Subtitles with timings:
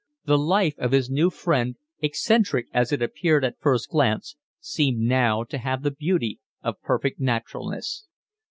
[0.25, 5.43] The life of his new friend, eccentric as it appeared at first glance, seemed now
[5.43, 8.07] to have the beauty of perfect naturalness.